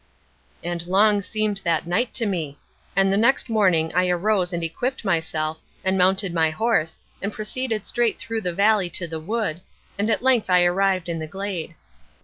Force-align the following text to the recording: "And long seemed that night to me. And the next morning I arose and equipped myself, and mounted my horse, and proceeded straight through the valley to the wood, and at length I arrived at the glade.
"And 0.63 0.87
long 0.87 1.21
seemed 1.21 1.61
that 1.63 1.85
night 1.85 2.11
to 2.15 2.25
me. 2.25 2.57
And 2.95 3.13
the 3.13 3.17
next 3.17 3.51
morning 3.51 3.91
I 3.93 4.09
arose 4.09 4.51
and 4.51 4.63
equipped 4.63 5.05
myself, 5.05 5.59
and 5.83 5.95
mounted 5.95 6.33
my 6.33 6.49
horse, 6.49 6.97
and 7.21 7.31
proceeded 7.31 7.85
straight 7.85 8.17
through 8.17 8.41
the 8.41 8.51
valley 8.55 8.89
to 8.97 9.05
the 9.07 9.19
wood, 9.19 9.61
and 9.99 10.09
at 10.09 10.23
length 10.23 10.49
I 10.49 10.63
arrived 10.63 11.07
at 11.07 11.19
the 11.19 11.27
glade. 11.27 11.75